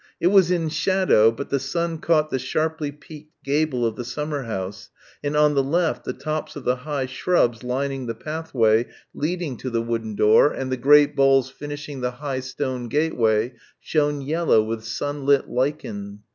[0.19, 4.45] It was in shadow, but the sun caught the sharply peaked gable of the summer
[4.45, 4.89] house
[5.23, 9.69] and on the left the tops of the high shrubs lining the pathway leading to
[9.69, 14.83] the wooden door and the great balls finishing the high stone gateway shone yellow with
[14.83, 16.21] sunlit lichen.